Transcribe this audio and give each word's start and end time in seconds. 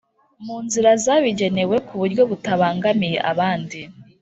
mu 0.45 0.57
nzira 0.65 0.89
zabigenewe 1.03 1.75
kuburyo 1.87 2.21
butabangamiye 2.29 3.17
abandi 3.31 3.79